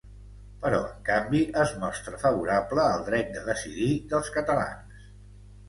Però 0.61 0.79
en 0.93 1.03
canvi, 1.09 1.41
es 1.65 1.73
mostra 1.83 2.21
favorable 2.25 2.87
al 2.95 3.05
dret 3.13 3.31
de 3.39 3.47
decidir 3.53 3.93
dels 4.15 4.35
catalans. 4.41 5.09